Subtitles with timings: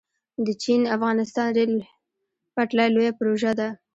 [0.45, 1.73] د چین- افغانستان ریل
[2.53, 3.69] پټلۍ لویه پروژه ده